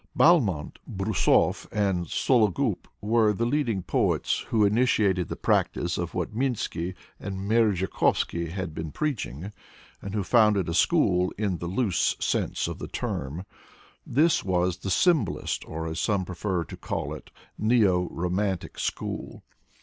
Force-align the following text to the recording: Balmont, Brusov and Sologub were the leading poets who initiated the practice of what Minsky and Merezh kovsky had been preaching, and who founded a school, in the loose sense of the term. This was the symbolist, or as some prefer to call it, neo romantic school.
Balmont, 0.17 0.79
Brusov 0.87 1.67
and 1.71 2.07
Sologub 2.07 2.87
were 3.01 3.33
the 3.33 3.45
leading 3.45 3.83
poets 3.83 4.39
who 4.49 4.65
initiated 4.65 5.29
the 5.29 5.35
practice 5.35 5.95
of 5.99 6.15
what 6.15 6.33
Minsky 6.33 6.95
and 7.19 7.47
Merezh 7.47 7.87
kovsky 7.87 8.49
had 8.49 8.73
been 8.73 8.91
preaching, 8.91 9.53
and 10.01 10.15
who 10.15 10.23
founded 10.23 10.67
a 10.67 10.73
school, 10.73 11.31
in 11.37 11.59
the 11.59 11.67
loose 11.67 12.15
sense 12.19 12.67
of 12.67 12.79
the 12.79 12.87
term. 12.87 13.45
This 14.03 14.43
was 14.43 14.77
the 14.77 14.89
symbolist, 14.89 15.63
or 15.67 15.85
as 15.85 15.99
some 15.99 16.25
prefer 16.25 16.63
to 16.63 16.75
call 16.75 17.13
it, 17.13 17.29
neo 17.59 18.07
romantic 18.09 18.79
school. 18.79 19.43